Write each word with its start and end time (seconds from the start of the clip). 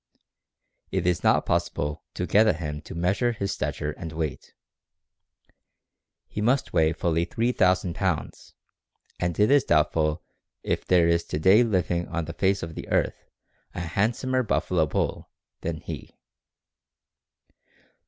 It 0.89 1.05
is 1.05 1.23
not 1.23 1.45
possible 1.45 2.03
to 2.15 2.25
get 2.25 2.47
at 2.47 2.55
him 2.55 2.81
to 2.89 2.95
measure 2.95 3.33
his 3.33 3.51
stature 3.51 3.91
and 3.91 4.11
weight. 4.11 4.55
He 6.25 6.41
must 6.41 6.73
weigh 6.73 6.91
fully 6.91 7.23
3,000 7.23 7.93
pounds, 7.93 8.55
and 9.19 9.39
it 9.39 9.51
is 9.51 9.63
doubtful 9.63 10.23
if 10.63 10.83
there 10.87 11.07
is 11.07 11.23
to 11.25 11.37
day 11.37 11.63
living 11.63 12.07
on 12.07 12.25
the 12.25 12.33
face 12.33 12.63
of 12.63 12.73
the 12.73 12.89
earth 12.89 13.29
a 13.75 13.81
handsomer 13.81 14.41
buffalo 14.41 14.87
bull 14.87 15.29
than 15.59 15.81
he. 15.81 16.09